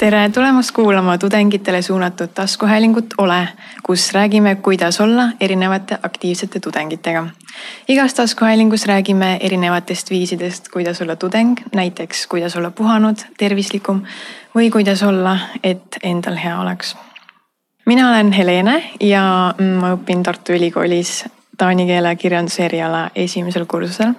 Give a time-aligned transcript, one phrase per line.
[0.00, 3.48] tere tulemast kuulama tudengitele suunatud taskuhäälingut Ole,
[3.82, 7.26] kus räägime, kuidas olla erinevate aktiivsete tudengitega.
[7.88, 14.02] igas taskuhäälingus räägime erinevatest viisidest, kuidas olla tudeng, näiteks kuidas olla puhanud, tervislikum
[14.54, 16.96] või kuidas olla, et endal hea oleks.
[17.86, 21.24] mina olen Helene ja ma õpin Tartu Ülikoolis
[21.58, 24.14] taani keele kirjanduse eriala esimesel kursusel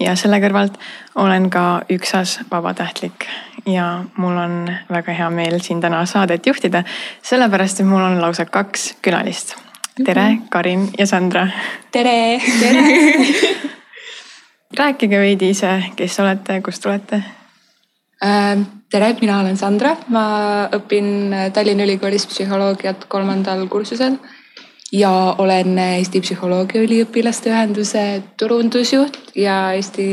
[0.00, 0.74] ja selle kõrvalt
[1.14, 3.28] olen ka üksas vabatahtlik
[3.66, 6.84] ja mul on väga hea meel siin täna saadet juhtida,
[7.22, 9.56] sellepärast et mul on lausa kaks külalist.
[10.04, 10.48] tere, mhm.
[10.48, 11.48] Karin ja Sandra.
[11.92, 12.82] tere, tere.
[14.78, 17.22] rääkige veidi ise, kes olete, kust tulete?
[18.24, 24.18] Ähm, tere, mina olen Sandra, ma õpin Tallinna Ülikoolis psühholoogiat kolmandal kursusel
[24.92, 30.06] ja olen Eesti Psühholoogia Üliõpilaste Ühenduse turundusjuht ja Eesti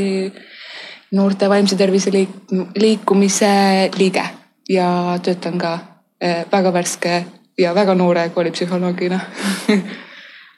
[1.12, 2.28] Noorte Vaimse Tervise liik
[2.76, 4.24] liikumise liige.
[4.68, 5.78] Ja töötan ka
[6.24, 7.24] äh, väga värske
[7.58, 9.20] ja väga noore koolipsühholoogina.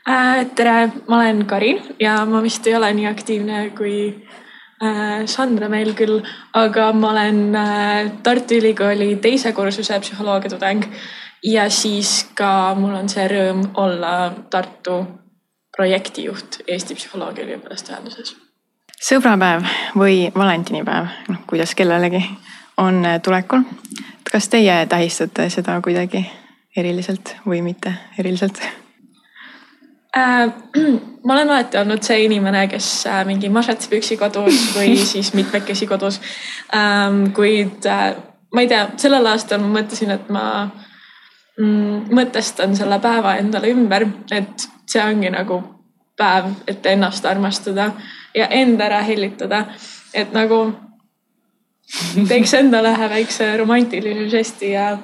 [0.08, 4.08] Äh, tere, ma olen Karin ja ma vist ei ole nii aktiivne kui
[4.82, 6.22] äh, Sandra meil küll,
[6.56, 7.58] aga ma olen
[8.24, 10.88] Tartu Ülikooli teise kursuse psühholoogia tudeng.
[11.44, 15.02] Ja siis ka mul on see rõõm olla Tartu
[15.76, 18.34] projektijuht Eesti Psühholoogia Üliõpilaste Ühenduses.
[19.00, 19.64] Sõbrapäev
[19.96, 22.20] või valentinipäev, noh kuidas kellelegi,
[22.76, 23.64] on tulekul.
[24.30, 26.24] kas teie tähistate seda kuidagi
[26.76, 28.60] eriliselt või mitte eriliselt
[30.16, 30.52] äh,?
[31.24, 36.20] ma olen alati olnud see inimene, kes äh, mingi mašatsipüksi kodus või siis mitmekesi kodus
[36.74, 37.32] ähm,.
[37.32, 38.14] kuid äh,
[38.54, 40.44] ma ei tea, sellel aastal ma mõtlesin, et ma
[41.58, 45.60] mm, mõtestan selle päeva endale ümber, et see ongi nagu
[46.18, 47.90] päev, et ennast armastada
[48.34, 49.64] ja end ära hellitada.
[50.14, 50.72] et nagu
[52.28, 54.98] teeks endale ühe väikse romantilise žesti ja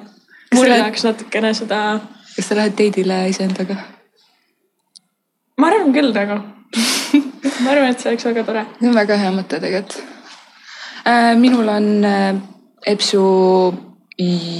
[0.55, 1.99] murjaks natukene seda.
[2.35, 3.77] kas sa lähed teidile iseendaga?
[5.57, 6.41] ma arvan küll nagu
[7.63, 8.65] ma arvan, et see oleks väga tore.
[8.79, 9.97] see on väga hea mõte tegelikult
[11.05, 11.33] äh,.
[11.39, 12.31] minul on äh,
[12.87, 13.25] EBSU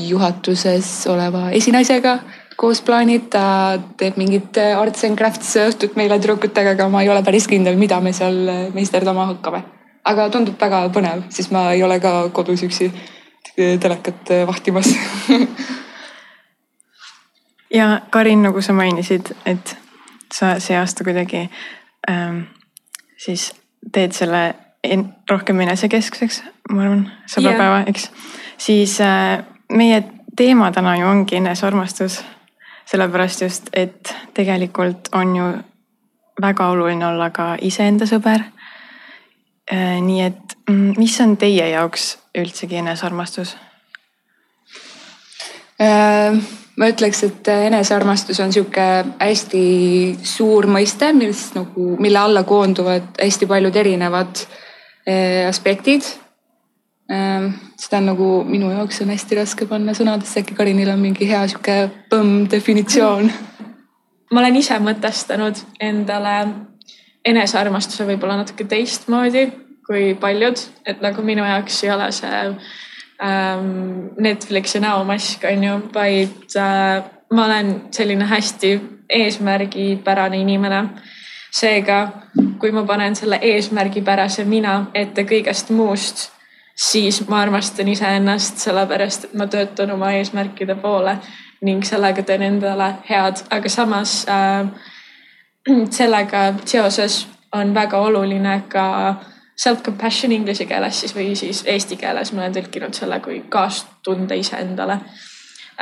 [0.07, 2.19] juhatuses oleva esinaisega
[2.57, 7.21] koos plaanid, ta teeb mingit arts and crafts õhtut meile tüdrukutega, aga ma ei ole
[7.25, 9.63] päris kindel, mida me seal meisterdama hakkame.
[10.07, 12.91] aga tundub väga põnev, siis ma ei ole ka kodus üksi
[13.55, 14.93] telekat vahtimas
[17.79, 19.77] ja Karin, nagu sa mainisid, et
[20.33, 21.49] sa see aasta kuidagi
[22.09, 22.41] ähm,
[23.17, 23.51] siis
[23.93, 26.41] teed selle en rohkem enesekeskseks,
[26.71, 28.09] ma arvan, sõbrapäeva yeah., eks
[28.61, 29.43] siis äh,
[29.73, 30.03] meie
[30.37, 32.21] teema täna ju ongi enesearmastus.
[32.87, 35.47] Sellepärast just, et tegelikult on ju
[36.41, 38.45] väga oluline olla ka iseenda sõber.
[39.71, 43.55] Äh, nii et mm, mis on teie jaoks üldsegi enesearmastus?
[45.81, 46.37] Äh,
[46.77, 48.87] ma ütleks, et enesearmastus on sihuke
[49.19, 49.65] hästi
[50.23, 54.47] suur mõiste, mis nagu, mille alla koonduvad hästi paljud erinevad
[55.47, 56.26] aspektid Ehm,
[57.07, 61.45] seda on nagu minu jaoks on hästi raske panna sõnadesse, äkki Karinil on mingi hea
[61.47, 61.77] sihuke
[62.11, 63.31] põmm definitsioon?
[64.31, 66.35] ma olen ise mõtestanud endale
[67.27, 69.45] enesearmastuse võib-olla natuke teistmoodi
[69.87, 72.39] kui paljud, et nagu minu jaoks ei ole see
[73.23, 78.73] ähm, Netflixi näomask on ju, vaid äh, ma olen selline hästi
[79.09, 80.89] eesmärgipärane inimene.
[81.57, 82.11] seega,
[82.59, 86.27] kui ma panen selle eesmärgipärase mina ette kõigest muust
[86.77, 91.17] siis ma armastan iseennast, sellepärast et ma töötan oma eesmärkide poole
[91.65, 94.67] ning sellega teen endale head, aga samas äh,
[95.99, 99.15] sellega seoses on väga oluline ka
[99.57, 102.31] self-compassion inglise keeles siis või siis eesti keeles.
[102.33, 104.99] Ma olen tõlkinud selle kui kaastunde iseendale.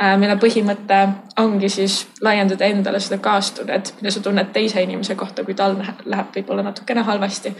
[0.02, 0.16] Äh,.
[0.20, 0.96] mille põhimõte
[1.40, 6.32] ongi siis laiendada endale seda kaastunnet, mida sa tunned teise inimese kohta, kui tal läheb
[6.34, 7.52] võib-olla natukene halvasti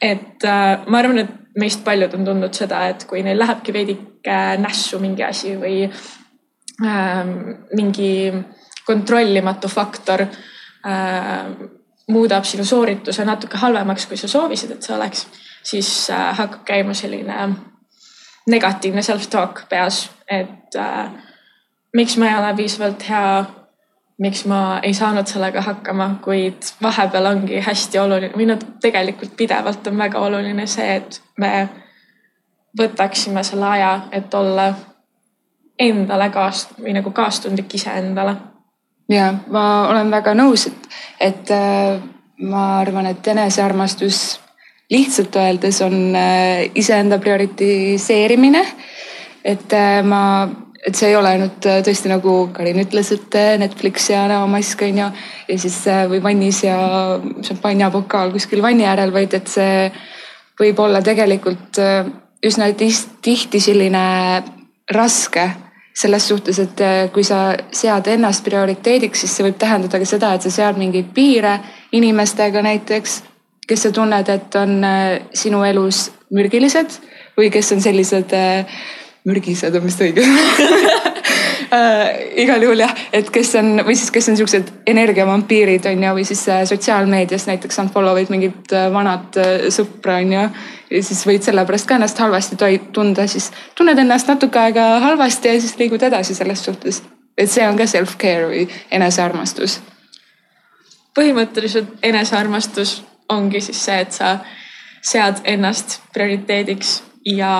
[0.00, 4.38] et äh, ma arvan, et meist paljud on tundnud seda, et kui neil lähebki veidike
[4.62, 7.32] nässu mingi asi või äh,
[7.74, 8.12] mingi
[8.86, 11.50] kontrollimatu faktor äh,
[12.08, 15.26] muudab sinu soorituse natuke halvemaks, kui sa soovisid, et see oleks,
[15.66, 17.48] siis äh, hakkab käima selline
[18.48, 21.10] negatiivne self-talk peas, et äh,
[21.96, 23.30] miks ma ei ole piisavalt hea
[24.18, 29.86] miks ma ei saanud sellega hakkama, kuid vahepeal ongi hästi oluline või noh, tegelikult pidevalt
[29.86, 31.68] on väga oluline see, et me
[32.78, 34.72] võtaksime selle aja, et olla
[35.78, 38.36] endale kaas- või nagu kaastundlik iseendale.
[39.08, 40.88] ja ma olen väga nõus, et,
[41.20, 42.02] et äh,
[42.38, 44.40] ma arvan, et enesearmastus
[44.90, 48.66] lihtsalt öeldes on äh, iseenda prioritiseerimine.
[49.44, 50.48] et äh, ma
[50.86, 54.82] et see ei ole ainult äh, tõesti nagu Karin ütles, et äh, Netflix ja näomask
[54.86, 55.08] on ju.
[55.48, 55.78] ja siis
[56.10, 56.78] või vannis ja
[57.42, 59.88] šampanjapokaal kuskil vanni äärel, vaid et see
[60.58, 61.78] võib olla tegelikult
[62.44, 64.02] üsna tihti selline
[64.94, 65.44] raske
[65.98, 66.80] selles suhtes, et
[67.12, 71.10] kui sa sead ennast prioriteediks, siis see võib tähendada ka seda, et sa sead mingeid
[71.14, 71.56] piire
[71.92, 73.16] inimestega näiteks,
[73.66, 74.78] kes sa tunned, et on
[75.34, 76.98] sinu elus mürgilised
[77.38, 78.78] või kes on sellised äh,
[79.26, 80.22] mürgised on vist õige
[81.74, 86.14] äh, igal juhul jah, et kes on või siis, kes on siuksed energiavampiirid on ju,
[86.20, 89.38] või siis äh, sotsiaalmeedias näiteks unfollow id mingit äh, vanad
[89.74, 90.44] sõpra on ju.
[90.90, 92.58] ja siis võid sellepärast ka ennast halvasti
[92.92, 97.02] tunda, siis tunned ennast natuke aega halvasti ja siis liigud edasi selles suhtes.
[97.38, 99.80] et see on ka self-care või enesearmastus.
[101.18, 104.38] põhimõtteliselt enesearmastus ongi siis see, et sa
[105.02, 107.52] sead ennast prioriteediks ja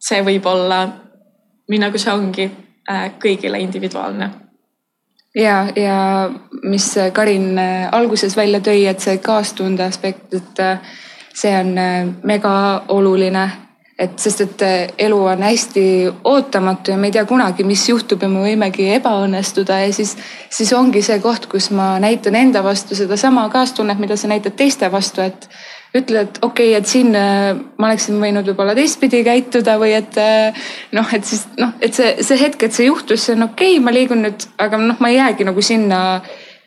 [0.00, 0.84] see võib olla,
[1.68, 2.50] nii nagu see ongi,
[2.90, 4.30] äh, kõigile individuaalne.
[5.34, 6.30] ja, ja
[6.62, 10.78] mis Karin äh, alguses välja tõi, et see kaastunde aspekt, et äh,
[11.34, 11.74] see on
[12.26, 13.48] mega oluline
[14.00, 14.62] et sest, et
[15.04, 15.82] elu on hästi
[16.24, 20.14] ootamatu ja me ei tea kunagi, mis juhtub ja me võimegi ebaõnnestuda ja siis,
[20.48, 24.88] siis ongi see koht, kus ma näitan enda vastu sedasama kaastunnet, mida sa näitad teiste
[24.92, 25.48] vastu, et
[25.96, 30.18] ütle, et okei okay,, et siin äh, ma oleksin võinud võib-olla teistpidi käituda või et
[30.20, 33.74] äh, noh, et siis noh, et see, see hetk, et see juhtus, see on okei
[33.74, 36.00] okay,, ma liigun nüüd, aga noh, ma ei jäägi nagu sinna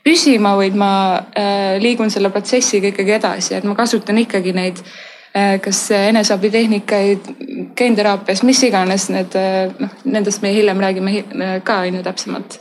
[0.04, 0.92] püsima, vaid ma
[1.40, 7.34] äh, liigun selle protsessiga ikkagi edasi, et ma kasutan ikkagi neid äh, kas eneseabitehnikaid,
[7.80, 11.26] geenteraapias, mis iganes need äh, noh, nendest me hiljem räägime
[11.64, 12.60] ka on ju täpsemalt.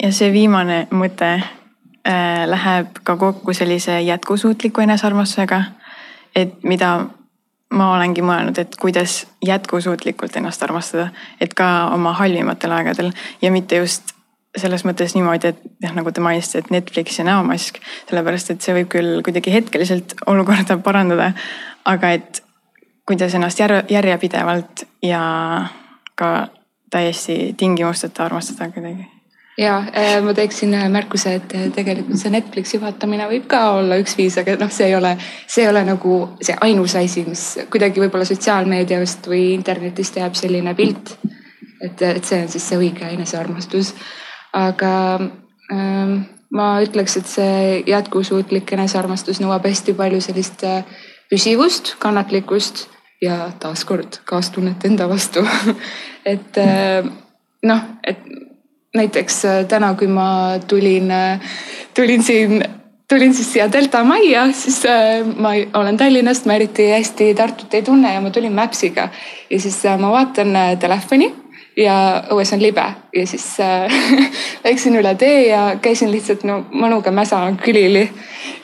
[0.00, 1.34] ja see viimane mõte
[2.46, 5.62] läheb ka kokku sellise jätkusuutliku enesearmastusega.
[6.36, 7.06] et mida
[7.74, 11.08] ma olengi mõelnud, et kuidas jätkusuutlikult ennast armastada,
[11.40, 13.12] et ka oma halvimatel aegadel
[13.42, 14.14] ja mitte just
[14.58, 17.78] selles mõttes niimoodi, et jah, nagu te mainisite, et Netflix ja näomask,
[18.10, 21.30] sellepärast et see võib küll kuidagi hetkeliselt olukorda parandada,
[21.86, 22.42] aga et
[23.06, 25.22] kuidas ennast järje, järjepidevalt ja
[26.18, 26.48] ka
[26.90, 29.06] täiesti tingimusteta armastada kuidagi
[29.58, 33.98] ja äh, ma teeksin äh, märkuse, et äh, tegelikult see Netflixi vaatamine võib ka olla
[34.00, 35.14] üks viis, aga noh, see ei ole,
[35.50, 40.74] see ei ole nagu see ainus asi, mis kuidagi võib-olla sotsiaalmeediast või internetist jääb selline
[40.78, 41.16] pilt.
[41.80, 43.94] et, et see on siis see õige enesearmastus.
[44.52, 44.92] aga
[45.72, 46.16] ähm,
[46.50, 50.64] ma ütleks, et see jätkusuutlik enesearmastus nõuab hästi palju sellist
[51.30, 52.88] püsivust, kannatlikkust
[53.22, 55.44] ja taaskord kaastunnet enda vastu
[56.32, 56.58] et
[57.62, 58.29] noh, et
[58.94, 61.40] näiteks äh, täna, kui ma tulin, äh,
[61.94, 62.64] tulin siin,
[63.08, 67.82] tulin siis siia Delta majja, siis äh, ma olen Tallinnast, ma eriti hästi Tartut ei
[67.82, 69.08] tunne ja ma tulin Maps'iga.
[69.50, 71.34] Ja siis ma vaatan telefoni
[71.80, 71.96] ja
[72.32, 72.84] õues on libe.
[73.14, 73.92] Ja siis äh,
[74.66, 78.08] läksin üle tee ja käisin lihtsalt no mõnuga mäsa külili.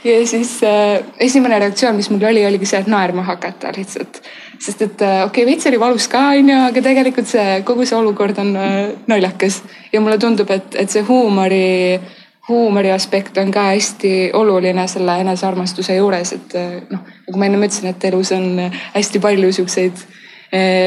[0.04, 4.20] ja siis äh, esimene reaktsioon, mis mul oli, oligi see, et naerma hakata lihtsalt.
[4.58, 7.98] Sest et äh, okei okay,, veits oli valus ka onju, aga tegelikult see kogu see
[7.98, 8.76] olukord on äh,
[9.06, 9.62] naljakas.
[9.92, 12.00] Ja mulle tundub, et, et see huumori,
[12.48, 17.66] huumori aspekt on ka hästi oluline selle enesearmastuse juures, et äh, noh, nagu ma ennem
[17.66, 20.22] ütlesin, et elus on hästi palju siukseid eh,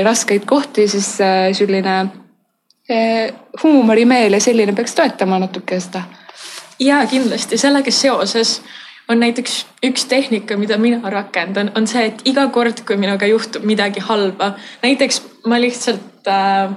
[0.03, 1.95] raskeid kohti, siis eh, selline
[2.89, 6.03] eh, huumorimeel ja selline peaks toetama natuke seda.
[6.79, 8.61] ja kindlasti sellega seoses
[9.09, 13.65] on näiteks üks tehnika, mida mina rakendan, on see, et iga kord, kui minuga juhtub
[13.65, 16.73] midagi halba, näiteks ma lihtsalt äh,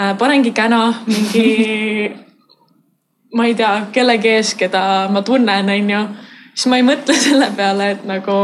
[0.00, 2.14] äh, panengi käna mingi
[3.36, 6.00] ma ei tea, kellegi ees, keda ma tunnen, onju,
[6.54, 8.38] siis ma ei mõtle selle peale, et nagu,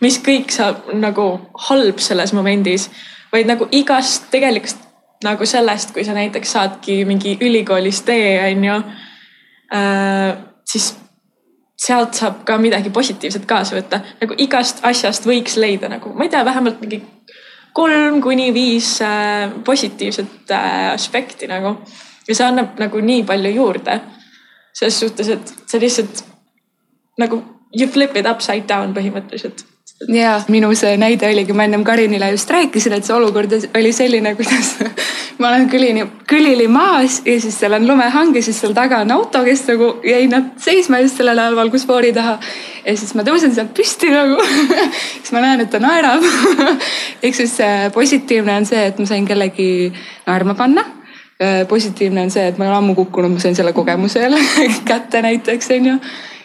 [0.00, 1.26] mis kõik saab nagu
[1.68, 2.88] halb selles momendis,
[3.32, 4.88] vaid nagu igast tegelikust
[5.24, 8.76] nagu sellest, kui sa näiteks saadki mingi ülikoolis tee, onju
[9.76, 10.94] äh,, siis
[11.80, 16.32] sealt saab ka midagi positiivset kaasa võtta, nagu igast asjast võiks leida nagu, ma ei
[16.32, 17.02] tea, vähemalt mingi
[17.76, 21.76] kolm kuni viis äh, positiivset äh, aspekti nagu.
[22.28, 24.00] ja see annab nagu nii palju juurde.
[24.72, 26.24] selles suhtes, et see lihtsalt
[27.18, 27.42] nagu
[27.76, 29.64] you flip it upside down põhimõtteliselt
[30.08, 34.32] ja minu see näide oligi, ma ennem Karinile just rääkisin, et see olukord oli selline,
[34.38, 34.72] kuidas
[35.40, 39.12] ma olen külini, külili maas ja siis seal on lumehang ja siis seal taga on
[39.12, 42.38] auto, kes nagu jäi nad seisma just sellel ajal valgusfoori taha.
[42.86, 44.40] ja siis ma tõusen sealt püsti nagu.
[45.20, 46.24] Siis ma näen, et ta naerab.
[47.22, 47.58] Ehk siis
[47.92, 49.92] positiivne on see, et ma sain kellegi
[50.26, 50.84] naerma panna.
[51.68, 54.40] Positiivne on see, et ma olen ammu kukkunud, ma sain selle kogemuse jälle
[54.88, 55.98] kätte näiteks onju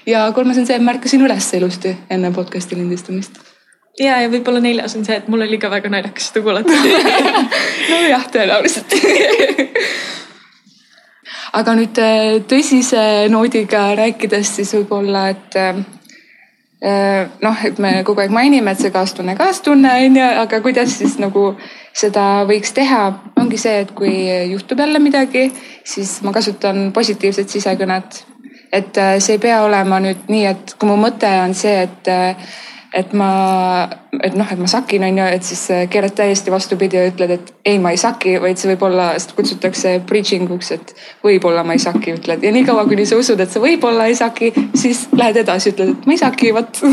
[0.05, 3.39] ja kolmas on see, et märkasin üles ilusti enne podcast'i lindistamist.
[3.99, 6.83] ja, ja võib-olla neljas on see, et mul oli ka väga naljakas seda kuulata
[7.91, 8.99] nojah, tõenäoliselt
[11.55, 15.79] aga nüüd äh, tõsise noodiga rääkides, siis võib-olla, et äh,
[16.83, 20.97] äh, noh, et me kogu aeg mainime, et see kaastunne, kaastunne on ju, aga kuidas
[20.99, 21.53] siis nagu
[21.95, 23.03] seda võiks teha,
[23.39, 24.13] ongi see, et kui
[24.51, 25.47] juhtub jälle midagi,
[25.87, 28.25] siis ma kasutan positiivset sisekõnet.
[28.73, 32.09] Et see ei pea olema nüüd nii, et kui mu mõte on see, et
[32.95, 33.89] et ma,
[34.23, 37.33] et noh, et ma sakin, on ju, et siis äh, keerad täiesti vastupidi ja ütled,
[37.35, 40.93] et ei, ma ei saki, vaid see võib olla, seda kutsutakse preaching uks, et
[41.25, 42.45] võib-olla ma ei saki, ütled.
[42.45, 46.07] Ja niikaua, kuni sa usud, et sa võib-olla ei saki, siis lähed edasi, ütled, et
[46.07, 46.81] ma ei saki, vot.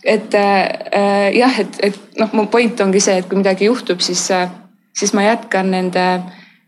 [0.00, 4.22] Et äh, jah, et, et noh, mu point ongi see, et kui midagi juhtub, siis
[4.32, 4.46] äh,,
[4.96, 6.04] siis ma jätkan nende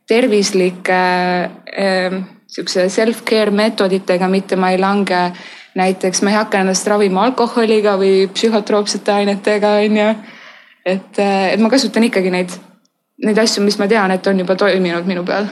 [0.04, 0.98] tervislike
[1.72, 2.18] äh,
[2.52, 5.22] sihukese self-care meetoditega, mitte ma ei lange
[5.74, 10.08] näiteks ma ei hakka ennast ravima alkoholiga või psühhotroopsete ainetega, on ju.
[10.84, 11.18] et,
[11.52, 12.56] et ma kasutan ikkagi neid,
[13.24, 15.48] neid asju, mis ma tean, et on juba toiminud minu peal.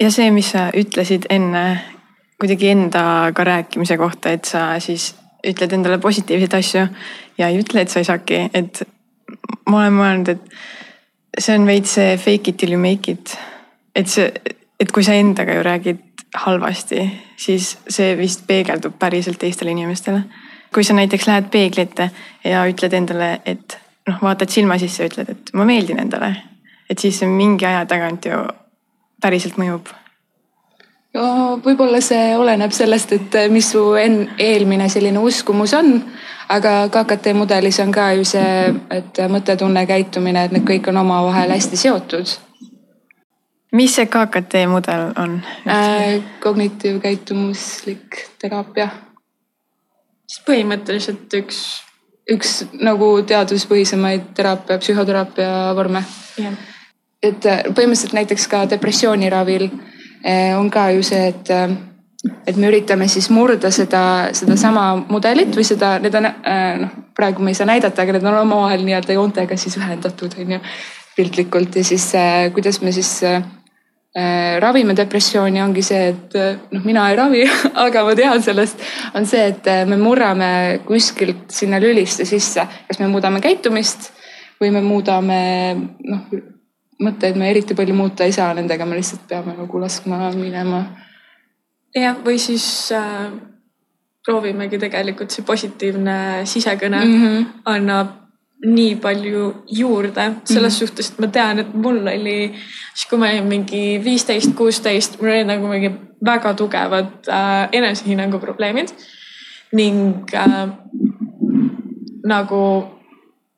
[0.00, 1.66] ja see, mis sa ütlesid enne
[2.40, 5.12] kuidagi endaga rääkimise kohta, et sa siis
[5.44, 6.86] ütled endale positiivseid asju
[7.38, 8.82] ja ei ütle, et sa ei saaki, et
[9.68, 13.36] ma olen mõelnud, et see on veits see fake it till you make it.
[13.94, 14.32] et see,
[14.80, 16.02] et kui sa endaga ju räägid
[16.34, 20.22] halvasti, siis see vist peegeldub päriselt teistele inimestele.
[20.74, 22.10] kui sa näiteks lähed peegli ette
[22.44, 23.76] ja ütled endale, et
[24.08, 26.32] noh, vaatad silma sisse ja ütled, et ma meeldin endale,
[26.90, 28.40] et siis mingi aja tagant ju
[29.22, 29.92] päriselt mõjub.
[31.14, 31.26] no
[31.64, 36.00] võib-olla see oleneb sellest, et mis su en-, eelmine selline uskumus on.
[36.48, 40.96] aga KKT mudelis on ka ju see, et mõte, tunne, käitumine, et need kõik on
[41.06, 42.34] omavahel hästi seotud
[43.74, 46.22] mis see KKT mudel on äh,?
[46.40, 48.88] kognitiivkäitumuslik teraapia.
[50.26, 51.58] siis põhimõtteliselt üks.
[52.30, 56.04] üks nagu teaduspõhisemaid teraapia, psühhoteraapia vorme.
[57.22, 61.74] et äh, põhimõtteliselt näiteks ka depressiooniravil äh, on ka ju see, et äh,
[62.46, 66.24] et me üritame siis murda seda, sedasama mudelit või seda, need on
[66.80, 70.54] noh, praegu me ei saa näidata, aga need on omavahel nii-öelda joontega siis ühendatud, on
[70.54, 70.60] ju,
[71.16, 72.06] piltlikult ja siis
[72.56, 73.10] kuidas me siis
[74.60, 77.42] ravime depressiooni ongi see, et äh, noh, mina ei ravi,
[77.84, 78.82] aga ma tean sellest,
[79.18, 80.50] on see, et äh, me murrame
[80.86, 84.12] kuskilt sinna lüliste sisse, kas me muudame käitumist
[84.62, 85.38] või me muudame
[85.74, 86.28] noh,
[87.02, 90.84] mõtteid me eriti palju muuta ei saa, nendega me lihtsalt peame nagu laskma minema.
[91.94, 93.32] jah, või siis äh,
[94.24, 97.48] proovimegi tegelikult see positiivne sisekõne mm -hmm.
[97.64, 98.20] annab
[98.64, 99.44] nii palju
[99.76, 100.78] juurde selles mm.
[100.78, 105.32] suhtes, et ma tean, et mul oli siis, kui ma olin mingi viisteist, kuusteist, mul
[105.34, 105.90] olid nagu mingi
[106.24, 108.92] väga tugevad äh, enesehinnangu probleemid
[109.76, 110.68] ning äh,
[112.24, 112.60] nagu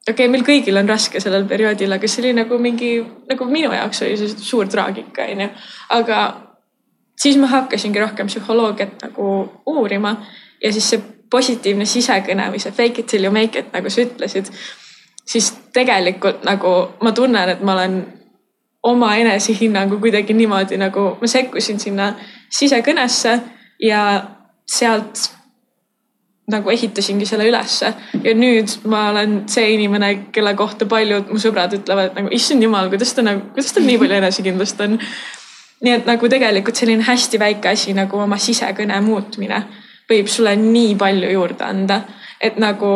[0.06, 2.96] okei okay,, meil kõigil on raske sellel perioodil, aga see oli nagu mingi,
[3.30, 5.50] nagu minu jaoks oli see suur traagika, onju.
[5.98, 6.22] aga
[7.20, 9.28] siis ma hakkasingi rohkem psühholoogiat nagu
[9.66, 10.16] uurima
[10.62, 14.04] ja siis see positiivne sisekõne või see fake it till you make it, nagu sa
[14.06, 14.50] ütlesid
[15.26, 17.96] siis tegelikult nagu ma tunnen, et ma olen
[18.86, 22.12] oma enesehinnangu kuidagi niimoodi nagu ma sekkusin sinna
[22.58, 23.38] sisekõnesse
[23.82, 24.02] ja
[24.66, 25.30] sealt
[26.50, 27.90] nagu ehitasingi selle ülesse
[28.22, 32.90] ja nüüd ma olen see inimene, kelle kohta paljud mu sõbrad ütlevad nagu issand jumal,
[32.92, 34.98] kuidas ta nagu, kuidas tal nii palju enesekindlust on.
[35.82, 39.58] nii et nagu tegelikult selline hästi väike asi nagu oma sisekõne muutmine
[40.08, 42.00] võib sulle nii palju juurde anda,
[42.40, 42.92] et nagu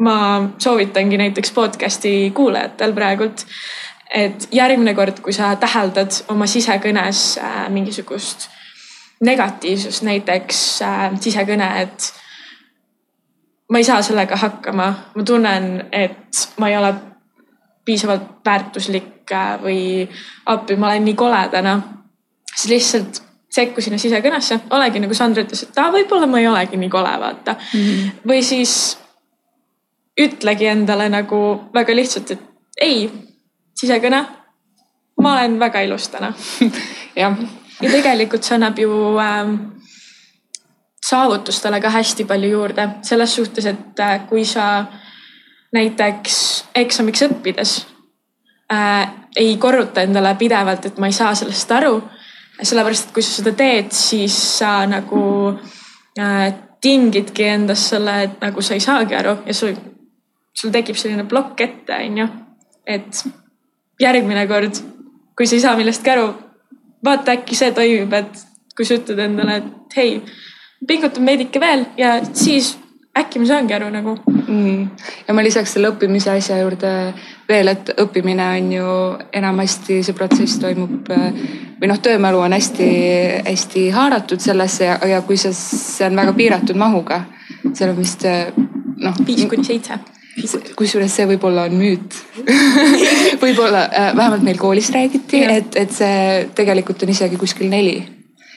[0.00, 3.44] ma soovitangi näiteks podcast'i kuulajatel praegult,
[4.14, 8.48] et järgmine kord, kui sa täheldad oma sisekõnes äh, mingisugust
[9.24, 12.10] negatiivsust, näiteks äh, sisekõne, et
[13.70, 16.94] ma ei saa sellega hakkama, ma tunnen, et ma ei ole
[17.84, 19.82] piisavalt väärtuslik äh, või
[20.46, 21.80] appi, ma olen nii kole täna.
[22.54, 26.78] siis lihtsalt sekku sinna sisekõnesse, olegi nagu Sandra ütles, et aa, võib-olla ma ei olegi
[26.80, 27.80] nii kole, vaata mm.
[27.80, 28.26] -hmm.
[28.26, 28.96] või siis
[30.20, 31.40] ütlegi endale nagu
[31.74, 32.46] väga lihtsalt, et
[32.80, 33.10] ei,
[33.80, 34.24] sisekõne.
[35.20, 36.32] ma olen väga ilus täna
[37.22, 37.36] jah.
[37.80, 39.50] ja tegelikult see annab ju äh,
[41.06, 44.84] saavutustele ka hästi palju juurde selles suhtes, et äh, kui sa
[45.72, 46.36] näiteks
[46.74, 47.74] eksamiks õppides
[48.72, 52.02] äh, ei korruta endale pidevalt, et ma ei saa sellest aru.
[52.62, 55.22] sellepärast, et kui sa seda teed, siis sa nagu
[56.18, 59.74] äh, tingidki endas selle, et nagu sa ei saagi aru ja sul
[60.60, 62.28] sul tekib selline plokk ette, onju.
[62.86, 63.24] et
[64.00, 64.80] järgmine kord,
[65.36, 66.28] kui sa ei saa millestki aru,
[67.04, 68.44] vaata äkki see toimib, et
[68.76, 70.20] kui sa ütled endale, et hei,
[70.88, 72.74] pingutan veidike veel ja siis
[73.18, 74.14] äkki ma saangi aru nagu
[74.46, 74.84] mm..
[75.26, 76.92] ja ma lisaks selle õppimise asja juurde
[77.48, 78.92] veel, et õppimine on ju
[79.40, 85.52] enamasti see protsess toimub või noh, töömälu on hästi-hästi haaratud sellesse ja, ja kui see,
[85.56, 87.24] see on väga piiratud mahuga,
[87.72, 89.20] seal on vist noh.
[89.26, 89.98] viis kuni seitse
[90.76, 92.16] kusjuures see võib-olla on müüt
[93.42, 97.98] võib-olla äh, vähemalt meil koolis räägiti, et, et see tegelikult on isegi kuskil neli.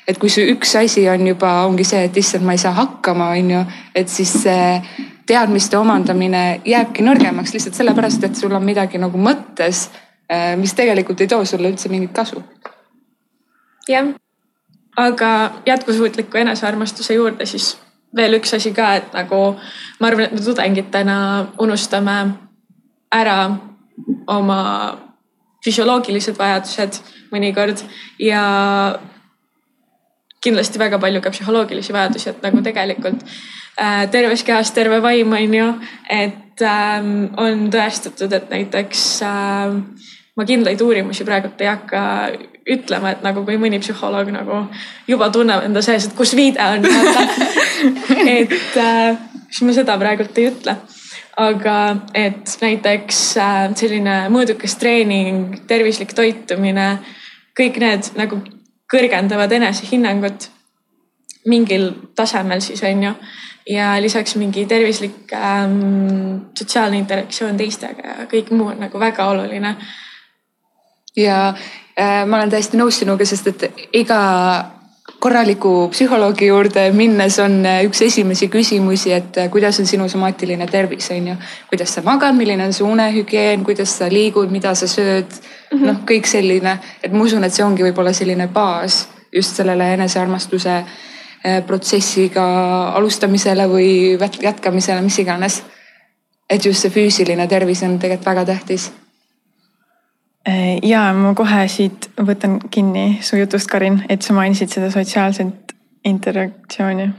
[0.08, 3.32] et kui su üks asi on juba, ongi see, et issand, ma ei saa hakkama,
[3.38, 3.66] on ju,
[3.96, 4.80] et siis see
[5.28, 9.88] teadmiste omandamine jääbki nõrgemaks lihtsalt sellepärast, et sul on midagi nagu mõttes,
[10.32, 12.44] äh, mis tegelikult ei too sulle üldse mingit kasu.
[13.88, 14.14] jah,
[14.98, 15.30] aga
[15.66, 17.74] jätkusuutliku enesearmastuse juurde siis
[18.16, 19.40] veel üks asi ka, et nagu
[20.00, 21.18] ma arvan, et me tudengitena
[21.62, 22.18] unustame
[23.14, 23.38] ära
[24.28, 24.60] oma
[25.64, 27.00] füsioloogilised vajadused
[27.34, 27.82] mõnikord
[28.22, 28.44] ja
[30.44, 33.22] kindlasti väga palju ka psühholoogilisi vajadusi, et nagu tegelikult
[33.80, 35.70] äh, terves kehas terve vaim on ju,
[36.12, 37.12] et äh,
[37.46, 39.78] on tõestatud, et näiteks äh,
[40.36, 42.04] ma kindlaid uurimusi praegult ei hakka
[42.70, 44.64] ütlema, et nagu kui mõni psühholoog nagu
[45.08, 46.86] juba tunneb enda sees, et kus viide on
[48.40, 49.18] et äh,
[49.50, 50.78] siis ma seda praegult ei ütle.
[51.38, 51.78] aga
[52.14, 57.00] et näiteks äh, selline mõõdukas treening, tervislik toitumine,
[57.58, 58.40] kõik need nagu
[58.94, 60.50] kõrgendavad enesehinnangut
[61.50, 63.14] mingil tasemel siis on ju.
[63.70, 69.76] ja lisaks mingi tervislik ähm, sotsiaalne interaktsioon teistega ja kõik muu on nagu väga oluline
[71.16, 71.54] ja
[72.00, 74.20] ma olen täiesti nõus sinuga, sest et iga
[75.24, 80.68] korraliku psühholoogi juurde minnes on äh, üks esimesi küsimusi, et äh, kuidas on sinu somaatiline
[80.72, 81.36] tervis, on ju.
[81.70, 85.86] kuidas sa magad, milline on su unehügieen, kuidas sa liigud, mida sa sööd mm -hmm.,
[85.88, 90.76] noh, kõik selline, et ma usun, et see ongi võib-olla selline baas just sellele enesearmastuse
[90.80, 92.48] äh, protsessiga
[92.96, 95.64] alustamisele või jätkamisele, mis iganes.
[96.50, 99.03] et just see füüsiline tervis on tegelikult väga tähtis Äh,
[100.84, 105.76] ja ma kohe siit võtan kinni su jutust, Karin, et sa mainisid seda sotsiaalset
[106.06, 107.10] interaktsiooni.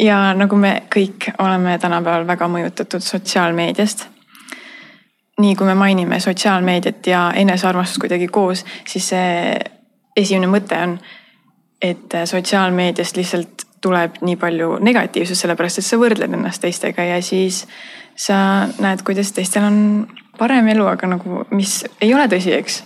[0.00, 4.06] ja nagu me kõik oleme tänapäeval väga mõjutatud sotsiaalmeediast.
[5.40, 9.58] nii kui me mainime sotsiaalmeediat ja enesearmastust kuidagi koos, siis see
[10.16, 10.98] esimene mõte on,
[11.82, 17.66] et sotsiaalmeediast lihtsalt tuleb nii palju negatiivsust, sellepärast et sa võrdled ennast teistega ja siis
[18.16, 19.78] sa näed, kuidas teistel on
[20.38, 22.82] parem elu, aga nagu, mis ei ole tõsi, eks.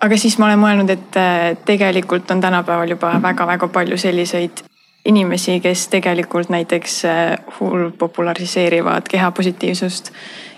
[0.00, 4.64] aga siis ma olen mõelnud, et äh, tegelikult on tänapäeval juba väga-väga palju selliseid
[5.08, 10.12] inimesi, kes tegelikult näiteks äh, hull populariseerivad kehapositiivsust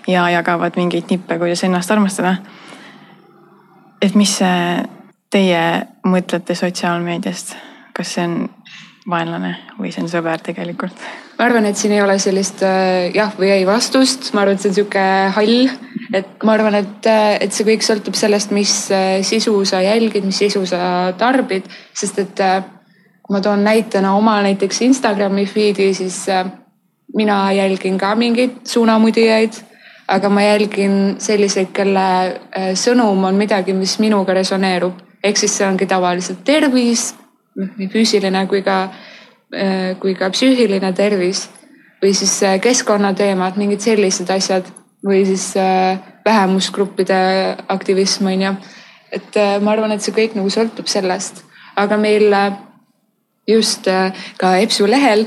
[0.07, 2.35] ja jagavad mingeid nippe, kuidas ennast armastada.
[4.01, 4.39] et mis
[5.29, 5.63] teie
[6.07, 7.55] mõtlete sotsiaalmeediast,
[7.93, 8.37] kas see on
[9.09, 10.97] vaenlane või see on sõber tegelikult?
[11.37, 14.63] ma arvan, et siin ei ole sellist äh, jah või ei vastust, ma arvan, et
[14.63, 15.05] see on sihuke
[15.37, 15.71] hall.
[16.13, 20.25] Et ma arvan, et, äh, et see kõik sõltub sellest, mis äh, sisu sa jälgid,
[20.27, 22.43] mis sisu sa tarbid, sest et
[23.21, 26.25] kui ma toon näitena oma näiteks Instagrami feed'i, siis
[27.15, 29.61] mina jälgin ka mingeid suunamudijaid,
[30.11, 32.03] aga ma jälgin selliseid, kelle
[32.75, 37.11] sõnum on midagi, mis minuga resoneerub, ehk siis see ongi tavaliselt tervis
[37.55, 38.77] nii füüsiline kui ka,
[39.53, 41.47] äh, kui ka psüühiline tervis.
[42.01, 44.69] Või siis äh, keskkonnateemad, mingid sellised asjad
[45.05, 47.21] või siis äh, vähemusgruppide
[47.73, 48.55] aktivism on ju.
[49.11, 51.41] et ma arvan, et see kõik nagu sõltub sellest,
[51.75, 52.31] aga meil
[53.47, 53.89] just
[54.39, 55.25] ka EBSU lehel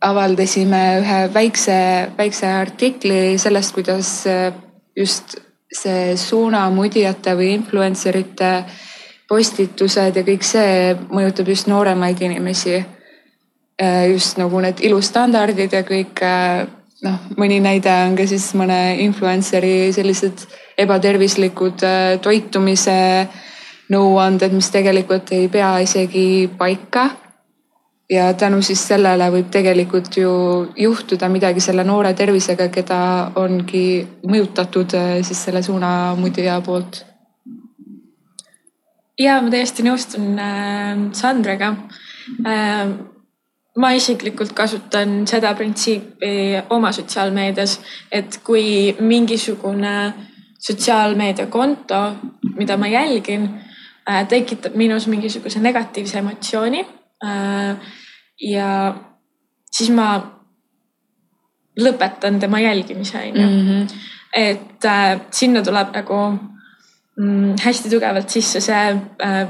[0.00, 1.78] avaldasime ühe väikse,
[2.18, 4.12] väikse artikli sellest, kuidas
[4.94, 5.40] just
[5.74, 8.78] see suunamudijate või influencer ite äh,
[9.30, 12.80] postitused ja kõik see mõjutab just nooremaid inimesi.
[13.80, 16.66] Äh, just nagu need ilustandardid ja kõik äh,
[17.06, 20.46] noh, mõni näide on ka siis mõne influencer'i sellised
[20.80, 22.98] ebatervislikud äh, toitumise
[23.90, 27.10] nõuanded, mis tegelikult ei pea isegi paika.
[28.10, 30.30] ja tänu siis sellele võib tegelikult ju
[30.76, 32.98] juhtuda midagi selle noore tervisega, keda
[33.38, 37.04] ongi mõjutatud siis selle suunamudija poolt
[39.20, 41.74] ja ma täiesti nõustun äh, Sandraga
[42.46, 42.92] äh,.
[43.78, 47.78] Ma isiklikult kasutan seda printsiipi oma sotsiaalmeedias,
[48.12, 49.94] et kui mingisugune
[50.58, 52.00] sotsiaalmeediakonto,
[52.56, 53.46] mida ma jälgin
[54.10, 56.86] äh,, tekitab minus mingisuguse negatiivse emotsiooni
[57.24, 57.76] äh,.
[58.40, 58.94] ja
[59.70, 60.10] siis ma
[61.80, 63.46] lõpetan tema jälgimise, onju.
[63.46, 63.86] Mhm.
[64.34, 66.18] et äh, sinna tuleb nagu
[67.16, 69.40] mm, hästi tugevalt sisse see äh,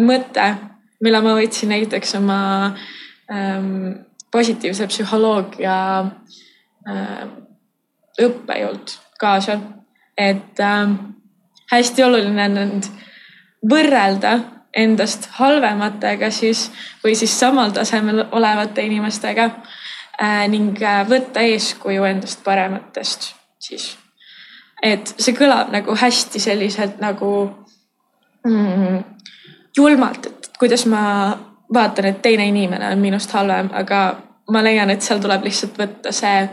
[0.00, 0.46] mõte,
[1.00, 2.78] mille ma võtsin näiteks oma ähm,
[4.32, 5.76] positiivse psühholoogia
[6.88, 7.24] äh,
[8.22, 9.58] õppejõud kaasa.
[10.18, 10.92] et äh,
[11.72, 12.90] hästi oluline on end
[13.70, 14.38] võrrelda
[14.76, 16.70] endast halvematega siis
[17.04, 23.96] või siis samal tasemel olevate inimestega äh, ning äh, võtta eeskuju endast parematest siis.
[24.82, 27.32] et see kõlab nagu hästi selliselt nagu
[28.46, 29.04] mm,
[29.76, 31.02] julmalt, et kuidas ma
[31.74, 34.06] vaatan, et teine inimene on minust halvem, aga
[34.50, 36.48] ma leian, et seal tuleb lihtsalt võtta see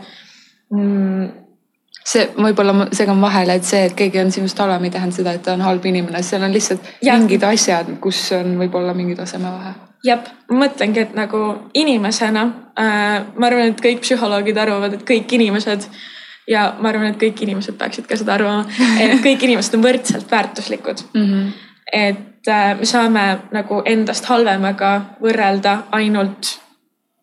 [0.74, 1.32] mm,
[2.04, 5.32] see võib-olla ma segan vahele, et see, et keegi on sinust halvem, ei tähenda seda,
[5.36, 7.16] et ta on halb inimene, seal on lihtsalt ja.
[7.16, 9.72] mingid asjad, kus on võib-olla mingi tasemevahe.
[10.04, 11.44] jah, ma mõtlengi, et nagu
[11.80, 12.44] inimesena
[12.80, 15.88] äh,, ma arvan, et kõik psühholoogid arvavad, et kõik inimesed
[16.50, 18.68] ja ma arvan, et kõik inimesed peaksid ka seda arvama,
[19.00, 21.24] et kõik inimesed on võrdselt väärtuslikud mm.
[21.24, 21.50] -hmm.
[21.92, 26.64] et äh, me saame nagu endast halvemaga võrrelda ainult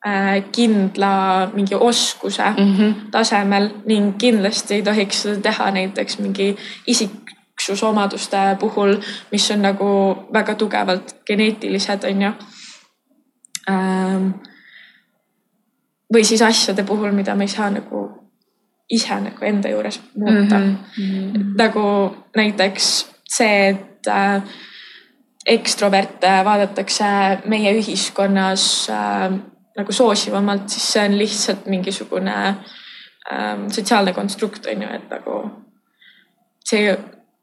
[0.07, 2.93] Äh, kindla mingi oskuse mm -hmm.
[3.12, 6.57] tasemel ning kindlasti ei tohiks seda teha näiteks mingi
[6.88, 8.97] isiksusomaduste puhul,
[9.31, 12.31] mis on nagu väga tugevalt geneetilised, on ju.
[13.69, 14.29] Ähm,
[16.13, 18.10] või siis asjade puhul, mida me ei saa nagu
[18.89, 20.77] ise nagu enda juures muuta mm.
[20.97, 21.53] -hmm.
[21.57, 24.41] nagu näiteks see, et äh,
[25.45, 27.06] ekstroverte vaadatakse
[27.49, 29.32] meie ühiskonnas äh,
[29.77, 32.36] nagu soosivamalt, siis see on lihtsalt mingisugune
[33.32, 35.39] ähm, sotsiaalne konstrukt on ju, et nagu
[36.67, 36.91] see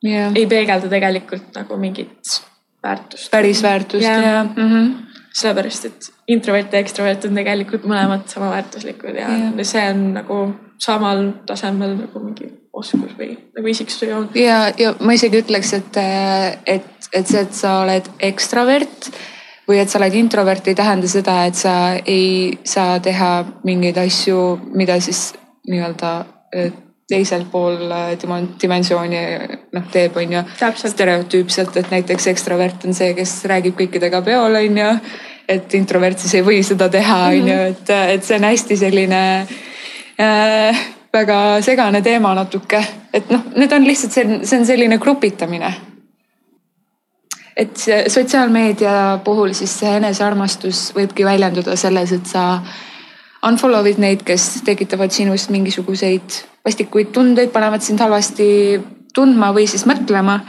[0.05, 0.33] yeah.
[0.35, 2.39] ei peegelda tegelikult nagu mingit
[2.83, 3.31] väärtust.
[3.31, 4.23] päris väärtust yeah.
[4.25, 4.69] ja mm.
[4.73, 4.95] -hmm.
[5.33, 9.53] sellepärast, et introvert ja ekstrovert on tegelikult mõlemad samaväärtuslikud ja yeah.
[9.63, 10.41] see on nagu
[10.79, 14.29] samal tasemel nagu mingi oskus või nagu isiksuse joon.
[14.35, 15.99] ja, ja ma isegi ütleks, et,
[16.67, 19.11] et, et see, et sa oled ekstravert
[19.69, 23.33] või et sa oled introvert, ei tähenda seda, et sa ei saa teha
[23.69, 24.43] mingeid asju,
[24.79, 25.33] mida siis
[25.69, 26.13] nii-öelda
[26.57, 26.71] äh,
[27.09, 28.15] teisel pool äh,
[28.63, 29.23] dimensiooni
[29.77, 30.45] noh teeb, on ju.
[30.85, 34.93] stereotüüpselt, et näiteks ekstravert on see, kes räägib kõikidega peol, on ju.
[35.49, 37.75] et introvert siis ei või seda teha, on ju, mhm.
[37.75, 39.23] et, et see on hästi selline
[40.21, 42.81] äh, väga segane teema natuke,
[43.13, 45.88] et noh, need on lihtsalt see, see on selline grupitamine
[47.59, 52.61] et sotsiaalmeedia puhul siis see enesearmastus võibki väljenduda selles, et sa
[53.47, 58.49] unfollow'id neid, kes tekitavad sinust mingisuguseid vastikuid tundeid, panevad sind halvasti
[59.15, 60.41] tundma või siis mõtlema.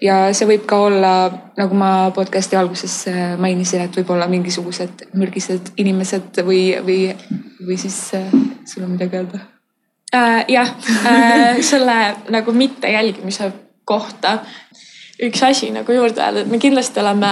[0.00, 1.12] ja see võib ka olla,
[1.58, 2.92] nagu ma podcast'i alguses
[3.42, 6.98] mainisin, et võib-olla mingisugused mürgised inimesed või, või,
[7.66, 8.28] või siis äh,
[8.64, 9.40] sul on midagi öelda
[10.14, 10.44] äh,?
[10.48, 10.70] jah
[11.02, 11.96] äh,, selle
[12.30, 13.50] nagu mittejälgimise
[13.84, 14.38] kohta
[15.22, 17.30] üks asi nagu juurde öelda, et me kindlasti oleme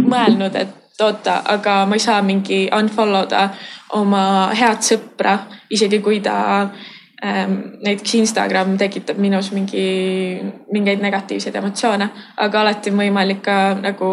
[0.00, 3.48] mõelnud, et oota, aga ma ei saa mingi unfollow da
[3.98, 5.36] oma head sõpra,
[5.70, 9.84] isegi kui ta ähm, näiteks Instagram tekitab minus mingi,
[10.72, 14.10] mingeid negatiivseid emotsioone, aga alati on võimalik ka nagu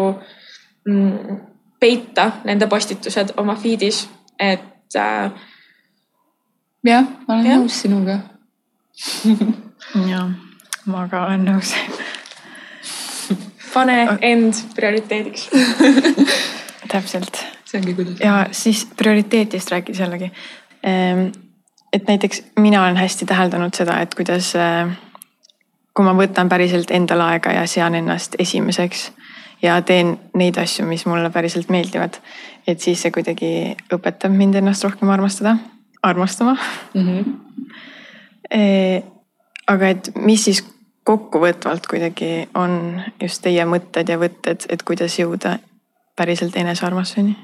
[0.88, 1.40] mm,
[1.80, 4.04] peita nende postitused oma feed'is,
[4.38, 5.30] et äh,.
[6.84, 7.60] jah, ma olen ja.
[7.60, 8.20] nõus sinuga
[10.12, 10.28] jah,
[10.86, 11.72] ma ka olen nõus
[13.74, 15.48] pane end prioriteediks
[16.92, 17.40] täpselt.
[17.64, 18.14] see ongi küll.
[18.20, 20.30] ja siis prioriteetidest rääkides jällegi.
[20.82, 21.26] Ehm,
[21.92, 24.94] et näiteks mina olen hästi täheldanud seda, et kuidas, eh,
[25.94, 29.10] kui ma võtan päriselt endale aega ja sean ennast esimeseks
[29.62, 32.20] ja teen neid asju, mis mulle päriselt meeldivad.
[32.66, 35.56] et siis see kuidagi õpetab mind ennast rohkem armastada,
[36.02, 36.56] armastama
[36.94, 37.08] mm.
[37.08, 37.24] -hmm.
[39.66, 40.73] Aga et mis siis
[41.04, 45.58] kokkuvõtvalt kuidagi on just teie mõtted ja võtted, et kuidas jõuda
[46.16, 47.36] päriselt enesearmastuseni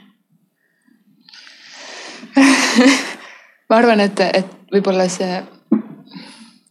[3.71, 5.39] ma arvan, et, et võib-olla see,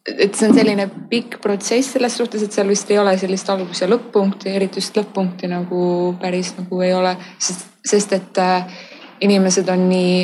[0.10, 3.84] et see on selline pikk protsess selles suhtes, et seal vist ei ole sellist algus-
[3.84, 5.82] ja lõpp-punkti, eriti just lõpp-punkti nagu
[6.22, 8.80] päris nagu ei ole, sest, sest et äh,
[9.26, 10.16] inimesed on nii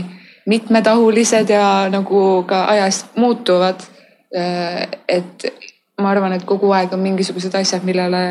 [0.51, 3.81] mitmetahulised ja nagu ka ajas muutuvad.
[4.35, 5.47] Äh, et
[6.01, 8.21] ma arvan, et kogu aeg on mingisugused asjad, millele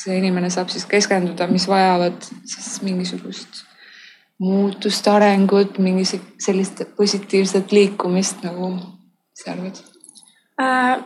[0.00, 3.64] see inimene saab siis keskenduda, mis vajavad siis mingisugust
[4.42, 6.04] muutust, arengut, mingi
[6.42, 8.74] sellist positiivset liikumist nagu,
[9.36, 9.80] sa arvad
[10.60, 11.02] äh,?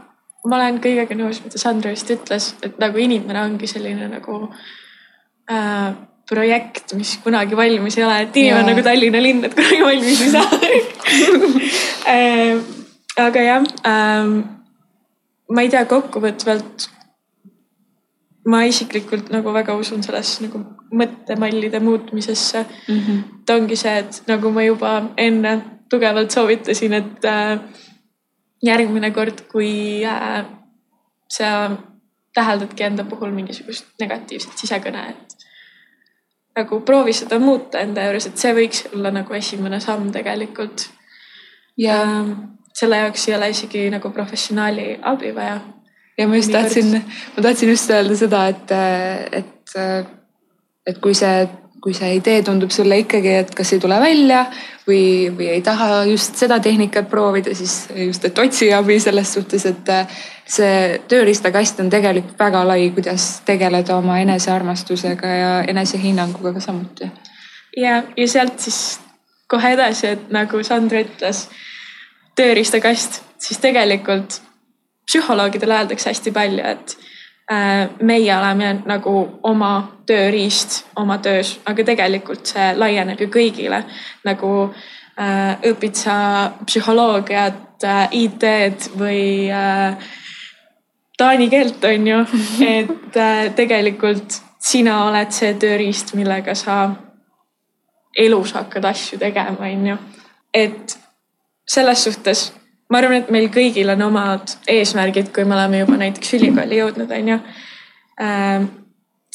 [0.48, 4.46] ma olen kõigega nõus, mida Sandra just ütles, et nagu inimene ongi selline nagu
[5.50, 5.90] äh,
[6.28, 10.22] projekt, mis kunagi valmis ei ole, et inimene on nagu Tallinna linn, et kunagi valmis
[10.24, 10.60] ei saa
[12.14, 12.62] äh,
[13.18, 14.38] aga jah ähm,
[15.52, 16.88] ma ei tea, kokkuvõtvalt
[18.48, 20.60] ma isiklikult nagu väga usun sellesse nagu
[20.94, 23.00] mõttemallide muutmisesse mm.
[23.00, 23.18] -hmm.
[23.40, 25.58] et ongi see, et nagu ma juba enne
[25.90, 27.60] tugevalt soovitasin, et äh,
[28.62, 30.44] järgmine kord, kui äh,
[31.28, 31.70] sa
[32.34, 35.36] täheldadki enda puhul mingisugust negatiivset sisekõne, et
[36.56, 40.88] nagu proovi seda muuta enda juures, et see võiks olla nagu esimene samm tegelikult.
[41.76, 41.98] ja
[42.78, 45.60] selle jaoks ei ole isegi nagu professionaali abi vaja.
[46.18, 46.92] ja ma just tahtsin,
[47.36, 48.76] ma tahtsin just öelda seda, et,
[49.32, 49.78] et,
[50.86, 51.48] et kui see
[51.82, 54.42] kui see idee tundub sulle ikkagi, et kas ei tule välja
[54.86, 59.66] või, või ei taha just seda tehnikat proovida, siis just, et otsi abi selles suhtes,
[59.70, 59.92] et
[60.48, 67.10] see tööriistakast on tegelikult väga lai, kuidas tegeleda oma enesearmastusega ja enesehinnanguga ka samuti.
[67.76, 68.98] ja, ja sealt siis
[69.48, 71.46] kohe edasi, et nagu Sandra ütles,
[72.38, 74.40] tööriistakast, siis tegelikult
[75.08, 76.96] psühholoogidele öeldakse hästi palju, et
[77.52, 79.12] Äh, meie oleme nagu
[79.48, 79.70] oma
[80.06, 83.78] tööriist oma töös, aga tegelikult see laieneb ju kõigile.
[84.24, 84.50] nagu
[85.16, 86.16] äh, õpid sa
[86.66, 89.48] psühholoogiat äh,, IT-d või
[91.16, 92.20] taani keelt, on ju.
[92.68, 96.82] et äh, tegelikult sina oled see tööriist, millega sa
[98.12, 99.96] elus hakkad asju tegema, on ju.
[100.52, 100.97] et
[101.68, 102.52] selles suhtes
[102.90, 107.12] ma arvan, et meil kõigil on omad eesmärgid, kui me oleme juba näiteks ülikooli jõudnud,
[107.12, 107.38] on ju.
[108.24, 108.68] Ähm,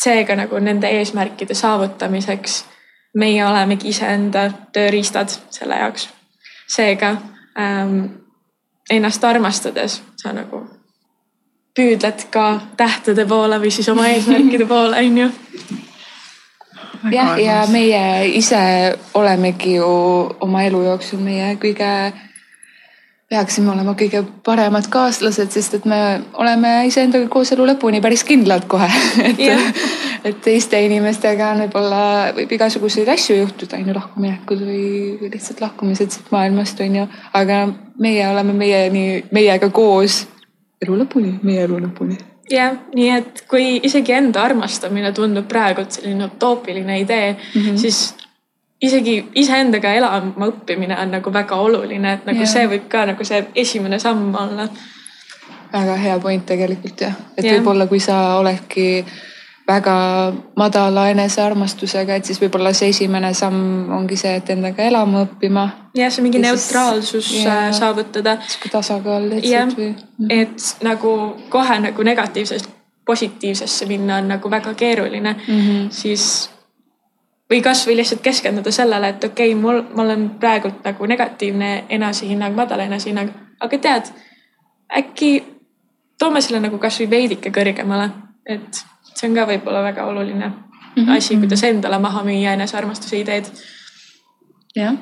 [0.03, 2.63] seega nagu nende eesmärkide saavutamiseks
[3.21, 6.09] meie olemegi iseenda tööriistad selle jaoks.
[6.67, 7.11] seega
[7.59, 7.99] ähm,
[8.89, 10.63] ennast armastades sa nagu
[11.77, 15.29] püüdled ka tähtede poole või siis oma eesmärkide poole, on ju.
[17.11, 18.59] Jah, ja meie ise
[19.13, 19.89] olemegi ju
[20.43, 21.89] oma elu jooksul meie kõige
[23.33, 25.99] peaksime olema kõige paremad kaaslased, sest et me
[26.37, 28.89] oleme iseendaga koos elu lõpuni päris kindlad kohe
[29.29, 29.69] et yeah.,
[30.23, 32.03] et teiste inimestega on võib-olla,
[32.37, 34.83] võib igasuguseid asju juhtuda, on ju, lahkuminekud või,
[35.19, 37.07] või lihtsalt lahkumised siit maailmast, on ju.
[37.35, 37.63] aga
[37.99, 40.23] meie oleme meieni, meiega koos
[40.83, 42.21] elu lõpuni, meie elu lõpuni
[42.53, 47.77] jah, nii et kui isegi enda armastamine tundub praegult selline utoopiline idee mm, -hmm.
[47.77, 48.15] siis
[48.83, 52.53] isegi iseendaga elama õppimine on nagu väga oluline, et nagu yeah.
[52.53, 54.67] see võib ka nagu see esimene samm olla.
[55.73, 57.55] väga hea point tegelikult jah, et yeah.
[57.57, 59.05] võib-olla kui sa oledki
[59.67, 59.95] väga
[60.55, 65.67] madala enesearmastusega, et siis võib-olla see esimene samm ongi see, et endaga elama õppima.
[65.95, 67.31] jah, see mingi ja neutraalsus.
[67.45, 68.37] Äh, saavutada.
[68.47, 69.93] sihuke tasakaal lihtsalt või?
[70.29, 71.13] et nagu
[71.49, 72.69] kohe nagu negatiivsest
[73.05, 75.87] positiivsesse minna on nagu väga keeruline mm, -hmm.
[75.91, 76.49] siis
[77.51, 82.55] või kasvõi lihtsalt keskenduda sellele, et okei okay,, mul, ma olen praegult nagu negatiivne enesehinnang,
[82.55, 84.09] madal enesehinnang, aga tead,
[84.97, 85.43] äkki
[86.19, 88.09] toome selle nagu kasvõi veidike kõrgemale,
[88.45, 91.17] et see on ka võib-olla väga oluline mm -hmm.
[91.17, 93.45] asi, kuidas endale maha müüa enesearmastuse ideed.
[94.75, 94.95] jah,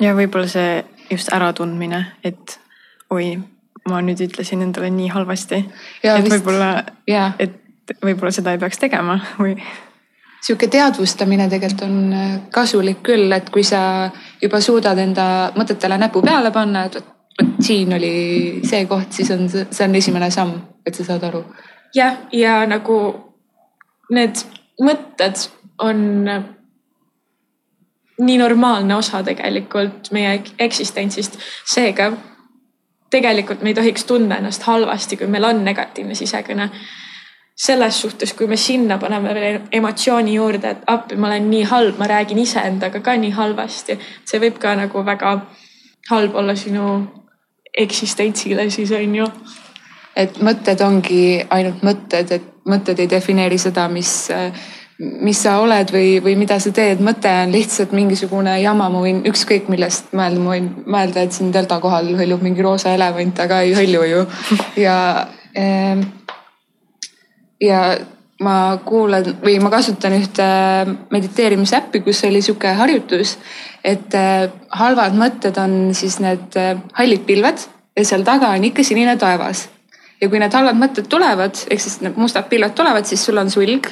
[0.00, 2.60] ja võib-olla see just äratundmine, et
[3.10, 3.38] oi,
[3.88, 5.64] ma nüüd ütlesin endale nii halvasti,
[6.04, 6.84] et võib-olla,
[7.38, 9.56] et võib-olla seda ei peaks tegema või
[10.42, 14.10] sihuke teadvustamine tegelikult on äh, kasulik küll, et kui sa
[14.42, 15.24] juba suudad enda
[15.56, 17.10] mõtetele näpu peale panna, et vot
[17.62, 18.14] siin oli
[18.66, 21.44] see koht, siis on see, see on esimene samm, et sa saad aru.
[21.94, 22.98] jah, ja nagu
[24.12, 24.42] need
[24.82, 25.46] mõtted
[25.82, 26.02] on
[28.22, 32.12] nii normaalne osa tegelikult meie eksistentsist, seega
[33.10, 36.68] tegelikult me ei tohiks tunda ennast halvasti, kui meil on negatiivne sisekõne
[37.62, 41.98] selles suhtes, kui me sinna paneme veel emotsiooni juurde, et appi, ma olen nii halb,
[42.00, 43.98] ma räägin iseendaga ka nii halvasti.
[44.24, 45.34] see võib ka nagu väga
[46.10, 47.02] halb olla sinu
[47.78, 49.26] eksistentsile siis on ju.
[50.16, 54.30] Et mõtted ongi ainult mõtted, et mõtted ei defineeri seda, mis,
[54.98, 57.00] mis sa oled või, või mida sa teed.
[57.02, 61.52] mõte on lihtsalt mingisugune jama, ma võin ükskõik millest mõelda, ma võin mõelda, et siin
[61.52, 64.26] delta kohal hõljub mingi roosa elevant, aga ei hõlju ju.
[64.84, 64.96] ja
[65.58, 66.04] äh,
[67.62, 67.82] ja
[68.42, 70.46] ma kuulan või ma kasutan ühte
[71.14, 73.36] mediteerimise äppi, kus oli sihuke harjutus,
[73.84, 74.48] et äh,
[74.78, 77.62] halvad mõtted on siis need äh, hallid pilved
[77.96, 79.68] ja seal taga on ikka sinine taevas.
[80.22, 83.50] Ja kui need halvad mõtted tulevad, ehk siis need mustad pilved tulevad, siis sul on
[83.50, 83.88] sulg,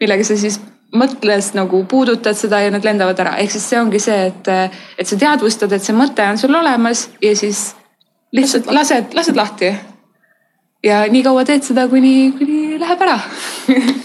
[0.00, 0.58] millega sa siis
[0.98, 4.50] mõtles nagu puudutad seda ja need lendavad ära, ehk siis see ongi see, et,
[4.98, 7.70] et sa teadvustad, et see mõte on sul olemas ja siis
[8.34, 9.72] lihtsalt lased, lased lahti.
[10.84, 13.18] Ja nii kaua teed seda, kuni, kuni läheb ära.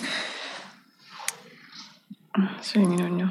[2.63, 3.27] See oli minu on ju.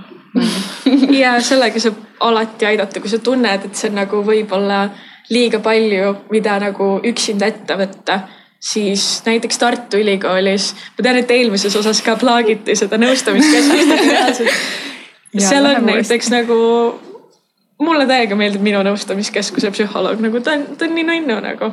[1.23, 4.85] ja sellega saab alati aidata, kui sa tunned, et see on nagu võib-olla
[5.31, 8.19] liiga palju, mida nagu üksinda ette võtta,
[8.63, 14.45] siis näiteks Tartu Ülikoolis, ma tean, et eelmises osas ka plaagiti seda nõustamiskeskust.
[15.49, 16.57] Seal on näiteks nagu,
[17.81, 21.73] mulle täiega meeldib minu nõustamiskeskuse psühholoog, nagu ta on, ta on nii nunnu nagu.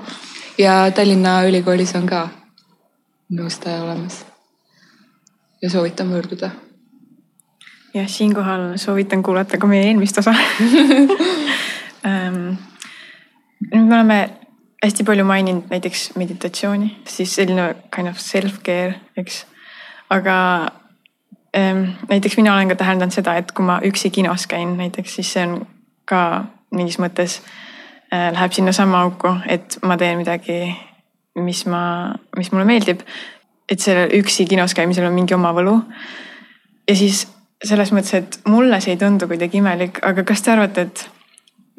[0.57, 2.27] ja Tallinna Ülikoolis on ka
[3.35, 4.23] nõustaja olemas.
[5.61, 6.51] ja soovitan pöörduda
[7.93, 10.33] jah, siinkohal soovitan kuulata ka meie eelmist osa.
[11.99, 12.57] Nüüd
[13.73, 14.19] me oleme
[14.83, 19.45] hästi palju maininud näiteks meditatsiooni, siis selline kind of self-care, eks.
[20.09, 20.35] aga
[21.57, 25.33] ähm, näiteks mina olen ka täheldanud seda, et kui ma üksi kinos käin näiteks, siis
[25.33, 25.59] see on
[26.09, 26.21] ka
[26.75, 27.39] mingis mõttes
[28.13, 30.61] äh, läheb sinnasamma auku, et ma teen midagi,
[31.39, 31.83] mis ma,
[32.37, 33.03] mis mulle meeldib.
[33.69, 35.75] et sellel üksi kinos käimisel on mingi oma võlu.
[36.87, 37.27] ja siis
[37.63, 41.09] selles mõttes, et mulle see ei tundu kuidagi imelik, aga kas te arvate, et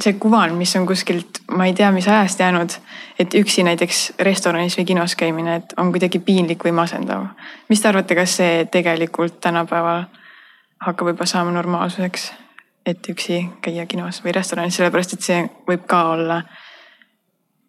[0.03, 2.75] see kuvand, mis on kuskilt, ma ei tea, mis ajast jäänud,
[3.19, 7.27] et üksi näiteks restoranis või kinos käimine, et on kuidagi piinlik või masendav.
[7.69, 10.05] mis te arvate, kas see tegelikult tänapäeval
[10.87, 12.33] hakkab juba saama normaalsuseks,
[12.87, 16.43] et üksi käia kinos või restoranis, sellepärast et see võib ka olla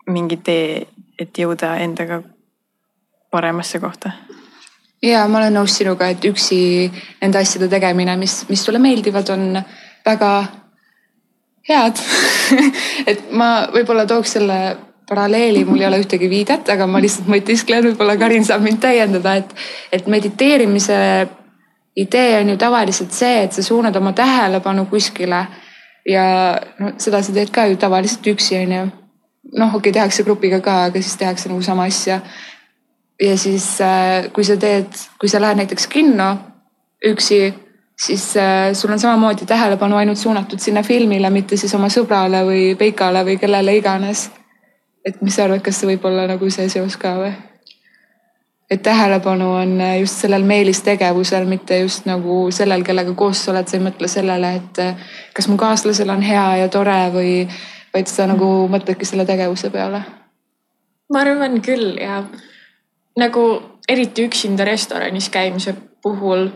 [0.08, 0.88] mingi tee,
[1.20, 2.22] et jõuda endaga
[3.32, 4.12] paremasse kohta
[5.02, 6.90] ja ma olen nõus sinuga, et üksi
[7.22, 9.62] nende asjade tegemine, mis, mis sulle meeldivad, on
[10.06, 10.32] väga
[11.70, 12.00] head
[13.12, 14.62] et ma võib-olla tooks selle
[15.12, 19.36] paralleeli, mul ei ole ühtegi viidet, aga ma lihtsalt mõtisklen, võib-olla Karin saab mind täiendada,
[19.42, 19.50] et,
[19.92, 20.98] et mediteerimise
[22.00, 25.42] idee on ju tavaliselt see, et sa suunad oma tähelepanu kuskile
[26.08, 26.24] ja
[26.80, 28.86] no seda sa teed ka ju tavaliselt üksi, on ju.
[29.58, 32.22] noh, okei okay,, tehakse grupiga ka, aga siis tehakse nagu sama asja
[33.22, 36.32] ja siis äh, kui sa teed, kui sa lähed näiteks kinno
[37.06, 37.52] üksi,
[38.06, 42.76] siis äh, sul on samamoodi tähelepanu ainult suunatud sinna filmile, mitte siis oma sõbrale või
[42.76, 44.30] Peikale või kellele iganes.
[45.06, 47.32] et mis sa arvad, kas võib olla nagu see seos ka või?
[48.72, 53.68] et tähelepanu on äh, just sellel meelistegevusel, mitte just nagu sellel, kellega koos sa oled,
[53.68, 54.82] sa ei mõtle sellele, et
[55.36, 57.34] kas mu kaaslasel on hea ja tore või,
[57.94, 60.02] vaid sa nagu mõtledki selle tegevuse peale.
[61.14, 62.24] ma arvan küll ja
[63.20, 63.44] nagu
[63.90, 66.48] eriti üksinda restoranis käimise puhul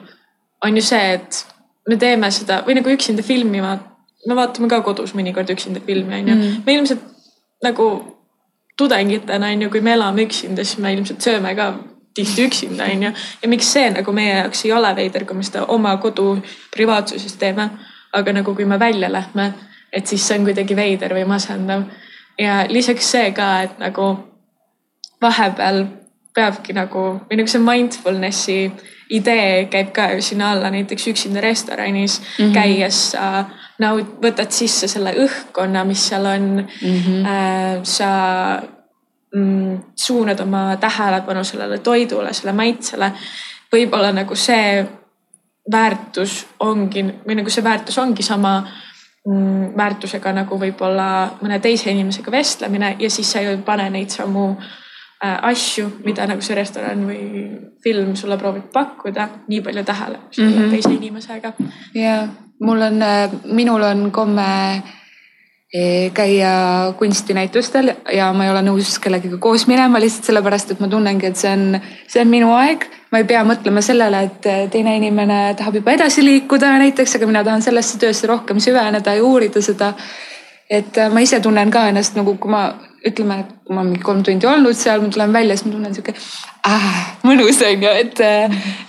[0.64, 1.46] on ju see, et
[1.90, 3.76] me teeme seda või nagu üksinda filmima,
[4.28, 7.04] me vaatame ka kodus mõnikord üksinda filmi on ju mm., me ilmselt
[7.64, 7.90] nagu
[8.78, 11.74] tudengitena on ju, kui me elame üksinda, siis me ilmselt sööme ka
[12.16, 13.12] tihti üksinda on ju.
[13.42, 16.38] ja miks see nagu meie jaoks ei ole veider, kui me seda oma kodu
[16.76, 17.70] privaatsuses teeme.
[18.14, 19.54] aga nagu kui me välja lähme,
[19.94, 21.84] et siis see on kuidagi veider või masendav.
[22.40, 24.16] ja lisaks see ka, et nagu
[25.22, 25.86] vahepeal
[26.36, 28.60] peabki nagu või nagu see mindfulness'i
[29.10, 32.54] idee käib ka ju sinna alla, näiteks üksinda restoranis mm -hmm.
[32.54, 33.46] käies sa
[33.82, 37.02] naud-, võtad sisse selle õhkkonna, mis seal on mm.
[37.02, 37.26] -hmm.
[37.26, 38.10] Äh, sa
[39.36, 43.12] mm, suunad oma tähelepanu sellele toidule, selle maitsele.
[43.76, 44.86] võib-olla nagu see
[45.72, 48.68] väärtus ongi või nagu see väärtus ongi sama
[49.28, 54.56] mm, väärtusega nagu võib-olla mõne teise inimesega vestlemine ja siis sa ei pane neid samu
[55.22, 57.46] asju, mida nagu see restoran või
[57.84, 60.70] film sulle proovib pakkuda, nii palju tähele mm -hmm.
[60.70, 61.54] teise inimesega.
[61.94, 62.28] ja
[62.60, 64.84] mul on, äh, minul on komme
[65.74, 70.88] e, käia kunstinäitustel ja ma ei ole nõus kellegagi koos minema lihtsalt sellepärast, et ma
[70.88, 72.86] tunnengi, et see on, see on minu aeg.
[73.12, 77.44] ma ei pea mõtlema sellele, et teine inimene tahab juba edasi liikuda näiteks, aga mina
[77.44, 79.94] tahan sellesse töösse rohkem süveneda ja uurida seda.
[80.70, 82.68] Et ma ise tunnen ka ennast nagu, kui ma
[83.06, 85.94] ütleme, et kui ma mingi kolm tundi olnud seal, ma tulen välja, siis ma tunnen
[85.94, 86.16] sihuke
[86.66, 86.88] ah,
[87.26, 88.22] mõnus on ju, et,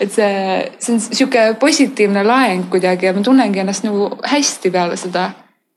[0.01, 0.31] et see,
[0.81, 5.29] see on sihuke positiivne laeng kuidagi ja ma tunnengi ennast nagu hästi peale seda.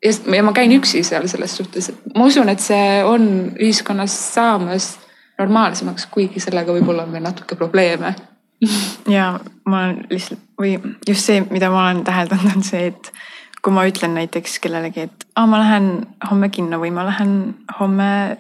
[0.06, 4.16] ja, ja ma käin üksi seal selles suhtes, et ma usun, et see on ühiskonnas
[4.34, 4.94] saamas
[5.40, 8.16] normaalsemaks, kuigi sellega võib-olla on veel natuke probleeme.
[9.08, 9.40] Ja
[9.72, 10.74] ma olen lihtsalt või
[11.08, 13.12] just see, mida ma olen täheldanud, on see, et
[13.62, 15.90] kui ma ütlen näiteks kellelegi, et aa, ma lähen
[16.30, 17.34] homme kinno või ma lähen
[17.80, 18.38] homme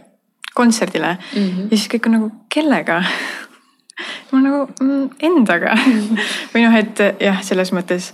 [0.55, 1.41] kontserdile mm.
[1.41, 1.67] -hmm.
[1.71, 3.03] ja siis kõik on nagu kellega
[4.31, 5.99] ma nagu mm, endaga mm.
[5.99, 6.31] -hmm.
[6.55, 8.13] või noh, et jah, selles mõttes,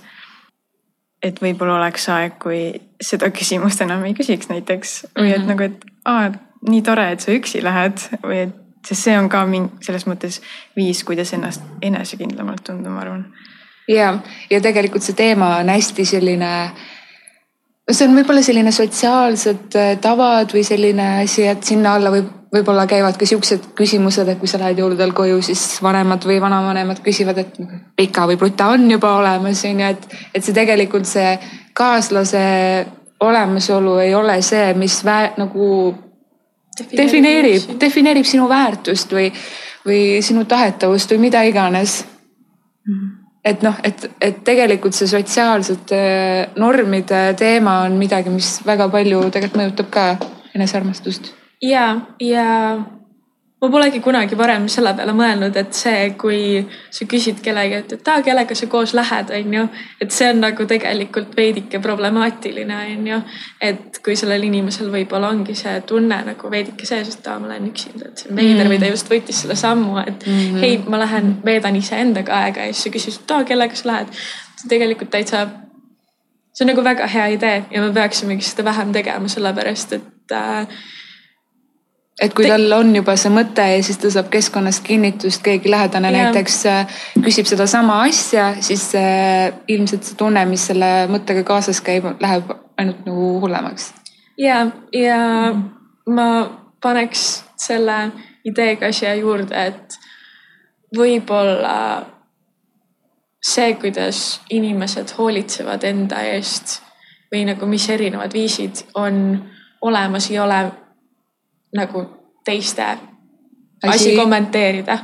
[1.24, 2.60] et võib-olla oleks aeg, kui
[3.02, 5.24] seda küsimust enam ei küsiks näiteks mm -hmm.
[5.24, 5.50] või et mhm.
[5.50, 6.32] nagu, et aa,
[6.70, 8.56] nii tore, et sa üksi lähed või et,
[8.88, 10.42] sest see on ka mingi selles mõttes
[10.76, 13.26] viis, kuidas ennast enesekindlamalt tunda, ma arvan.
[13.88, 16.95] ja, ja tegelikult see teema on hästi selline äh,
[17.94, 22.88] see on võib-olla selline sotsiaalsed äh, tavad või selline asi, et sinna alla võib, võib-olla
[22.90, 27.44] käivad ka siuksed küsimused, et kui sa lähed jõuludel koju, siis vanemad või vanavanemad küsivad,
[27.44, 27.60] et
[27.98, 31.36] pika või bruta on juba olemas, on ju, et, et see tegelikult see
[31.78, 32.46] kaaslase
[33.26, 35.68] olemasolu ei ole see, mis vä, nagu
[36.90, 39.30] defineerib, defineerib sinu väärtust või,
[39.86, 42.96] või sinu tahetavust või mida iganes mm.
[42.96, 46.02] -hmm et noh, et, et tegelikult see sotsiaalsete
[46.58, 50.06] normide teema on midagi, mis väga palju tegelikult mõjutab ka
[50.58, 51.34] enesearmastust.
[51.62, 51.88] ja,
[52.20, 52.48] ja
[53.66, 56.40] ma polegi kunagi varem selle peale mõelnud, et see, kui
[56.94, 59.66] sa küsid kellegi, et, et aa, kellega sa koos lähed, on ju.
[60.02, 63.20] et see on nagu tegelikult veidike problemaatiline, on ju.
[63.70, 67.70] et kui sellel inimesel võib-olla ongi see tunne nagu veidike sees, et aa, ma lähen
[67.72, 68.74] üksinda, et see veider mm.
[68.74, 70.66] või ta just võttis selle sammu, et mm -hmm.
[70.66, 74.20] hei, ma lähen veedan iseendaga aega ja siis sa küsid, et aa, kellega sa lähed.
[74.70, 75.48] tegelikult täitsa,
[76.54, 80.68] see on nagu väga hea idee ja me peaksimegi seda vähem tegema, sellepärast et äh,
[82.22, 86.12] et kui tal on juba see mõte ja siis ta saab keskkonnast kinnitust, keegi lähedane
[86.12, 86.28] ja.
[86.30, 92.08] näiteks äh, küsib sedasama asja, siis äh, ilmselt see tunne, mis selle mõttega kaasas käib,
[92.24, 93.92] läheb ainult nagu hullemaks.
[94.40, 94.64] ja,
[94.96, 95.20] ja
[96.08, 96.30] ma
[96.82, 98.00] paneks selle
[98.46, 100.00] ideega siia juurde, et
[100.96, 101.76] võib-olla
[103.44, 106.80] see, kuidas inimesed hoolitsevad enda eest
[107.34, 109.20] või nagu mis erinevad viisid on
[109.86, 110.64] olemas ja ole
[111.76, 112.06] nagu
[112.46, 113.00] teiste asi,
[113.84, 115.00] asi kommenteerida.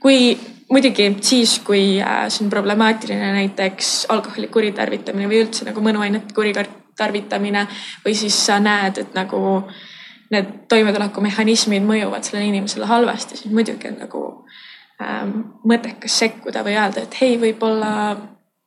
[0.00, 0.38] kui
[0.70, 7.66] muidugi siis, kui äh, see on problemaatiline näiteks alkoholi kuritarvitamine või üldse nagu mõnuainete kuritarvitamine
[8.04, 9.64] või siis sa näed, et nagu
[10.30, 14.22] need toimetulekumehhanismid mõjuvad sellele inimesele halvasti, siis muidugi on nagu
[15.02, 15.32] ähm,
[15.66, 17.90] mõttekas sekkuda või öelda, et hei, võib-olla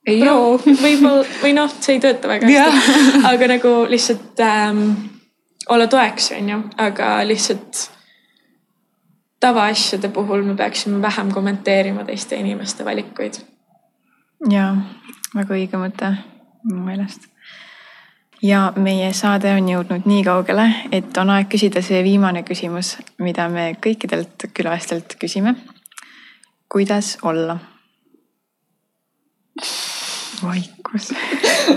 [0.06, 0.58] ei joo.
[0.60, 4.84] võib-olla või noh, see ei tööta väga hästi, aga nagu lihtsalt ähm,
[5.68, 7.90] olla toeks, on ju, aga lihtsalt
[9.40, 13.34] tavaasjade puhul me peaksime vähem kommenteerima teiste inimeste valikuid.
[14.50, 14.76] ja
[15.34, 16.14] väga õige mõte
[16.64, 17.28] minu meelest.
[18.42, 23.48] ja meie saade on jõudnud nii kaugele, et on aeg küsida see viimane küsimus, mida
[23.48, 25.54] me kõikidelt külalistelt küsime.
[26.68, 27.58] kuidas olla?
[30.42, 31.12] vaikus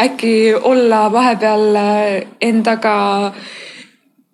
[0.00, 3.32] äkki olla vahepeal äh, endaga,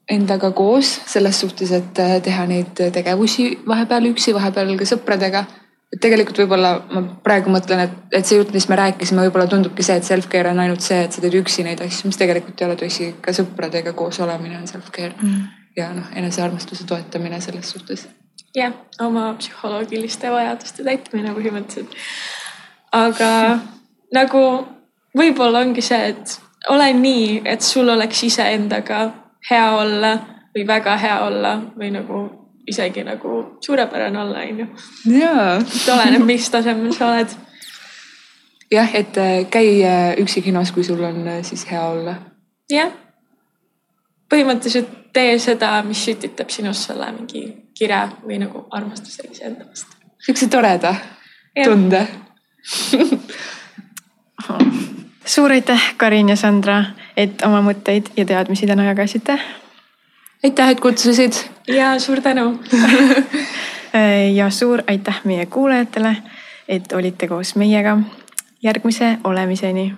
[0.08, 5.44] endaga koos selles suhtes, et äh, teha neid tegevusi vahepeal üksi, vahepeal ka sõpradega.
[5.90, 9.82] et tegelikult võib-olla ma praegu mõtlen, et, et see jutt, mis me rääkisime, võib-olla tundubki
[9.82, 12.68] see, et self-care on ainult see, et sa teed üksi neid asju, mis tegelikult ei
[12.68, 13.08] ole tõsi.
[13.20, 15.40] ka sõpradega koos olemine on self-care mm.
[15.76, 18.06] ja noh, enesearmastuse toetamine selles suhtes.
[18.54, 21.98] jah, oma psühholoogiliste vajaduste täitmine põhimõtteliselt.
[22.92, 23.58] aga
[24.14, 24.44] nagu
[25.16, 26.36] võib-olla ongi see, et
[26.68, 29.00] ole nii, et sul oleks iseendaga
[29.50, 30.12] hea olla
[30.54, 32.22] või väga hea olla või nagu
[32.70, 34.66] isegi nagu suurepärane olla, onju.
[35.10, 37.28] et oleneb, mis tasemel sa oled.
[38.70, 42.14] jah, et äh, käi äh, üksi kinos, kui sul on äh, siis hea olla.
[42.70, 42.92] jah.
[44.30, 47.42] põhimõtteliselt tee seda, mis sütitab sinust selle mingi
[47.74, 49.96] kire või nagu armastuse iseenda vastu.
[50.26, 50.94] siukse toreda
[51.64, 52.06] tunde
[55.24, 56.84] suur aitäh, Karin ja Sandra,
[57.16, 59.38] et oma mõtteid ja teadmisi täna jagasite.
[60.44, 61.32] aitäh, et kutsusid.
[61.68, 62.60] ja suur tänu
[64.38, 66.16] ja suur aitäh meie kuulajatele,
[66.68, 67.98] et olite koos meiega.
[68.62, 69.94] järgmise olemiseni